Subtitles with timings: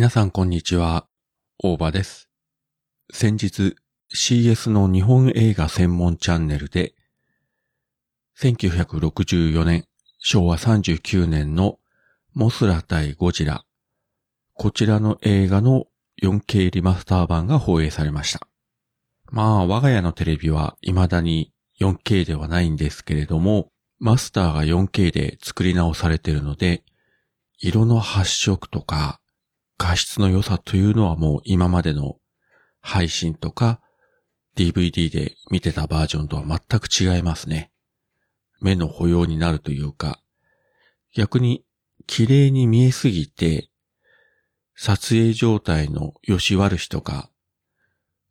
[0.00, 1.06] 皆さんこんにちは、
[1.58, 2.30] 大場です。
[3.12, 3.76] 先日
[4.10, 6.94] CS の日本映画専門チャンネルで、
[8.38, 9.84] 1964年、
[10.18, 11.78] 昭和39年の
[12.32, 13.66] モスラ対ゴジラ、
[14.54, 15.84] こちらの映画の
[16.22, 18.48] 4K リマスター版が放映されました。
[19.30, 26.84] まあ、我が家のテレビは未だに 4K ではないんですけれども、マスターが 4K で作り直されているので、
[27.58, 29.20] 色の発色とか
[29.82, 32.16] 画質の良さというのはもう今までの
[32.82, 33.80] 配信とか
[34.54, 37.72] DVD で見てたバージョンとは全く違いますね。
[38.60, 40.20] 目の保養になるというか、
[41.16, 41.64] 逆に
[42.06, 43.70] 綺麗に見えすぎて、
[44.74, 47.30] 撮影状態の良し悪しとか、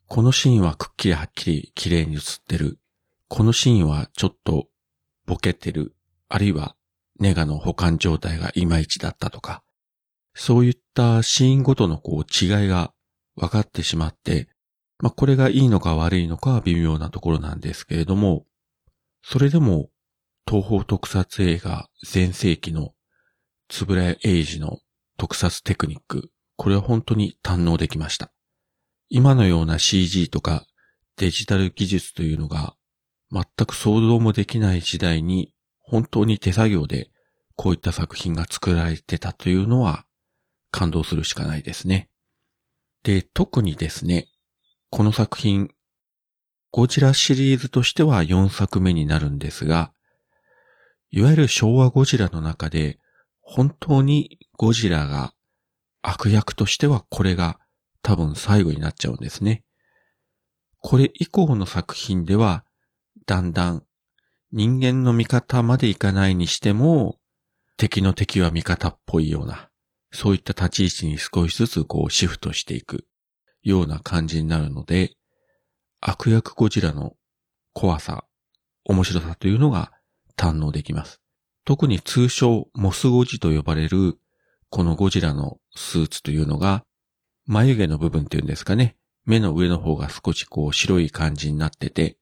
[0.06, 2.78] このシーンはくっきりはっきり綺麗に映ってる。
[3.28, 4.68] このシーンはちょっと
[5.26, 5.96] ボケてる。
[6.28, 6.76] あるいは
[7.20, 9.64] ネガの保管状態がいまいちだったとか、
[10.34, 12.94] そういったシーンごとのこう違いが
[13.36, 14.48] 分かってしまって、
[15.00, 18.46] まあこれがいいのか悪いのかは微妙なところなんですけれども、
[19.24, 19.90] それでも
[20.48, 22.94] 東方特撮映画全盛期の
[23.68, 24.80] つぶらエイジの
[25.18, 28.32] 特撮テクニック、これは本当に堪能できました。
[29.10, 30.66] 今のような CG とか
[31.18, 32.76] デジタル技術というのが
[33.32, 37.10] 全く想像もできない時代に本当に手作業で
[37.56, 40.06] こういった作品が作られてたというのは
[40.72, 42.10] 感動するしかないですね。
[43.04, 44.28] で、特にですね、
[44.90, 45.70] この作品、
[46.72, 49.94] ゴジラシリーズとしては4作目になるんですが、
[51.12, 53.00] いわゆる昭和ゴジラの中で、
[53.42, 55.34] 本当にゴジラが
[56.02, 57.60] 悪役としてはこれが
[58.04, 59.64] 多分最後になっちゃうんですね。
[60.78, 62.64] これ以降の作品では、
[63.26, 63.84] だんだん
[64.52, 67.18] 人間の味方までいかないにしても、
[67.78, 69.69] 敵の敵は味方っぽいような、
[70.12, 73.06] そういった立ち位置に少しずつこうシフトしていく
[73.62, 75.12] ような感じになるので、
[76.02, 77.14] 悪役ゴジラの
[77.74, 78.26] 怖さ、
[78.86, 79.92] 面白さというのが
[80.38, 81.22] 堪能できます。
[81.66, 84.18] 特に通称モスゴジと呼ばれる
[84.70, 86.84] このゴジラのスーツというのが
[87.46, 88.96] 眉毛の部分っていうんですかね。
[89.26, 92.18] 目の上の方が少しこう白い感じになってて、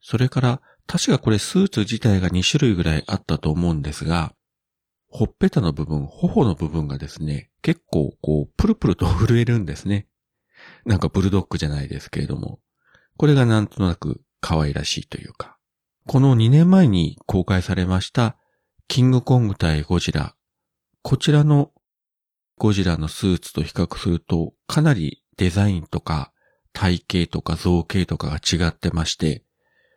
[0.00, 4.34] それから確かこれスーツ自体が2種類ぐらいあったと思うんですが、
[5.12, 10.08] ほっぺたの部分、頬の部分がですね、結構こう、プルプルと震えるんですね。
[10.86, 12.60] なんかブルドッグじゃないですけれども。
[13.18, 15.58] これがなんとなく可愛らしいというか。
[16.06, 18.38] この2年前に公開されました、
[18.88, 20.34] キングコング対ゴジラ。
[21.02, 21.72] こちらの
[22.56, 26.32] ゴジラのスーツと比較すると、かなりデザインとか
[26.72, 29.44] 体型とか造形とかが違ってまして、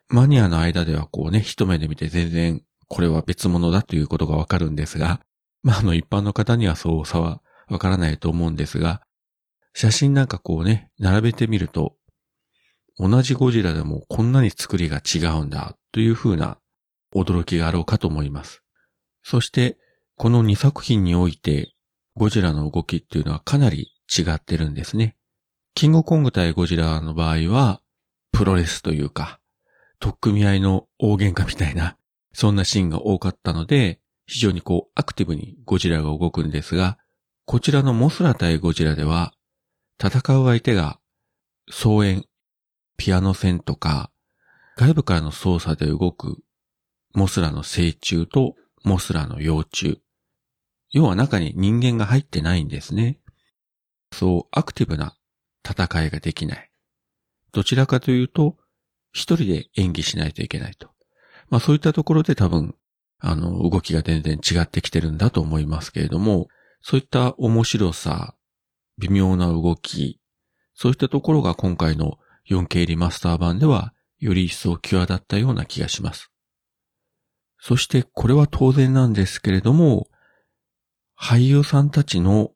[0.09, 5.22] マニアの間ではこうね、一目で見て全然これは別物だということがわかるんですが、
[5.63, 9.01] まあ、あの一般の方にはそう差はわからないと思うんですが、
[9.73, 11.96] 写真なんかこうね、並べてみると、
[12.97, 16.59] 同じゴジラでもこんなに作りが違うんだというふうな
[17.13, 18.63] 驚きがあろうかと思います。
[19.23, 19.78] そして、
[20.16, 21.73] この2作品において、
[22.16, 25.17] ゴジラの動きっていうのはかなり違ってるんですね。
[25.73, 27.81] キングコング対ゴジラの場合は、
[28.31, 29.40] プロレスというか、
[30.00, 31.97] 取っ組み合いの大喧嘩みたいな
[32.35, 36.97] そんなシーンが多かったので、非常にこうアクティブにゴジラが動くんですが、
[37.46, 39.34] こちらのモスラ対ゴジラでは、
[40.03, 41.00] 戦う相手が
[41.72, 42.25] 総演、
[42.97, 44.12] ピアノ線とか、
[44.75, 46.44] 外部からの操作で動く
[47.13, 50.02] モスラの成虫とモスラの幼虫。
[50.91, 53.19] 要は中に人間が入ってないんですね。
[54.12, 55.16] そうアクティブな
[55.66, 56.69] 戦いができない。
[57.53, 58.57] どちらかというと、
[59.13, 60.95] 一人で演技しないといけないと。
[61.50, 62.76] まあそういったところで多分、
[63.20, 66.48] あの、動きが全然違ってきてるんだと思いますけれども、
[66.82, 68.36] そういった面白さ、
[68.98, 70.20] 微妙な動き、
[70.74, 72.18] そういったところが今回の
[72.50, 76.32] 4K リマスター版ではより一層際立ったような気がします。
[77.59, 80.08] そしてこれは当然なんですけれども、
[81.20, 82.52] 俳優さんたちの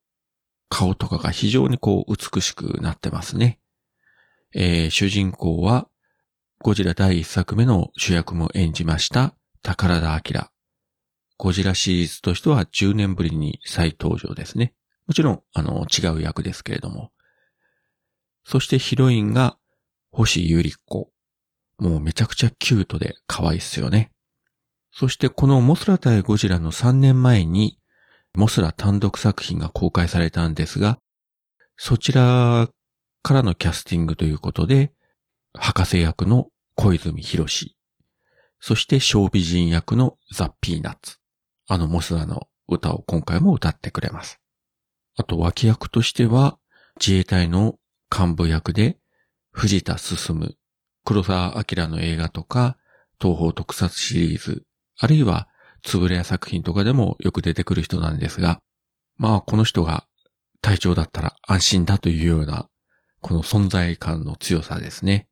[0.68, 3.59] 顔とかが非常にこう美しくなってますね。
[4.53, 5.88] えー、主人公は
[6.61, 9.33] ゴジラ第一作目の主役も演じました
[9.63, 10.50] 宝田明。
[11.38, 14.73] ゴジラシリーズとしては10年ぶりに再登場ですね。
[15.07, 17.11] もちろん、あの、違う役ですけれども。
[18.44, 19.57] そしてヒロインが
[20.11, 21.09] 星ゆり子。
[21.77, 24.11] もうめちゃくちゃキュートで可愛いっすよね。
[24.91, 27.79] そしてこのモスラ対ゴジラの3年前に、
[28.35, 31.00] モスラ単独作品が公開されたんですが、
[31.77, 32.67] そちら
[33.23, 34.91] からのキャスティングということで、
[35.61, 37.75] 博士役の小泉博士。
[38.61, 41.17] そして小美人役のザ・ピーナッツ。
[41.67, 44.39] あのモスラの歌を今回も歌ってくれます。
[45.17, 46.57] あと脇役としては、
[47.00, 47.75] 自衛隊の
[48.09, 48.97] 幹部役で、
[49.51, 50.56] 藤田進、
[51.03, 52.77] 黒沢明の映画とか、
[53.21, 54.63] 東方特撮シリーズ、
[54.97, 55.50] あるいは、
[55.83, 58.61] つぶれや作品とかでもよく出てくる人なんですが、
[59.17, 60.06] まあこの人が
[60.61, 62.69] 隊長だったら安心だというような、
[63.21, 65.28] この存在感の強さですね。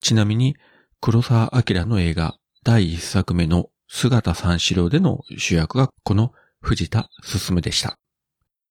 [0.00, 0.56] ちなみに、
[1.00, 7.98] 黒沢明の映画第一作目の姿三四郎での主役がこの藤田進でした。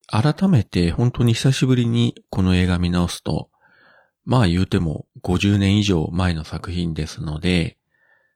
[0.08, 3.50] 改めて本当に久しぶりにこの映画見直すと、
[4.26, 7.78] まあ言うても50年以上前の作品ですので、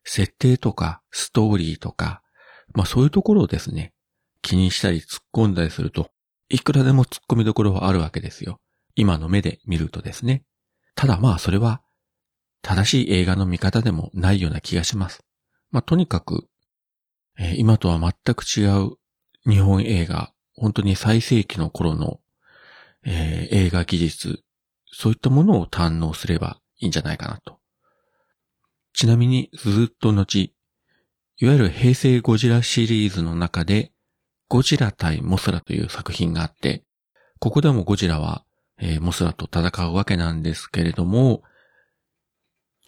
[0.04, 2.22] 設定とかストーリーとか、
[2.74, 3.94] まあそういうところをですね、
[4.42, 6.10] 気にしたり突っ込んだりすると、
[6.50, 8.60] いくらでも突っ込みどころはあるわけですよ。
[8.96, 10.44] 今の目で見るとですね。
[10.96, 11.82] ただまあそれは
[12.62, 15.24] 正しい映画の見方でもないような気がします。
[15.72, 16.48] まあとにかく、
[17.38, 18.98] えー、今とは全く違う
[19.50, 22.20] 日本映画、本当に最盛期の頃の、
[23.06, 24.44] えー、映画技術、
[24.92, 27.60] そういったものを堪能すればいいんじゃないかなと。
[28.94, 30.54] ちなみにずっと後、
[31.38, 33.94] いわゆる平成ゴジラシリーズの中で、
[34.50, 36.84] ゴジラ対モスラという作品があって、
[37.40, 38.44] ここでもゴジラは、
[38.78, 41.44] えー、モスラと戦うわけなんですけれども、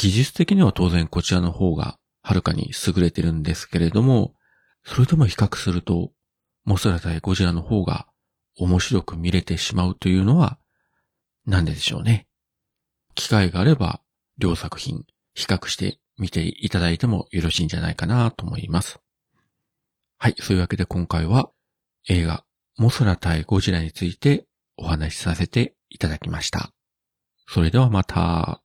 [0.01, 4.33] 技術的には当然こちらの方がはるかに優れてるんですけれども、
[4.83, 6.11] それとも比較すると、
[6.65, 8.07] モスラ対ゴジラの方が
[8.57, 10.57] 面白く見れてしまうというのは、
[11.45, 12.25] なんででしょうね。
[13.13, 14.01] 機会があれば、
[14.39, 15.05] 両作品
[15.35, 18.99] 比較して見ていただいてもよろしいんじゃないかなと思います。
[20.17, 20.35] はい。
[20.39, 21.51] そういうわけで今回は
[22.09, 22.43] 映画
[22.75, 24.47] モスラ対ゴジラについて
[24.77, 26.71] お話しさせていただきました。
[27.47, 28.60] それではまた。